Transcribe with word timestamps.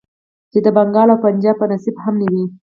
چې 0.51 0.59
د 0.65 0.67
بنګال 0.75 1.07
او 1.13 1.21
پنجاب 1.25 1.55
په 1.59 1.65
نصيب 1.71 1.95
هم 2.03 2.15
نه 2.21 2.27
وې. 2.33 2.43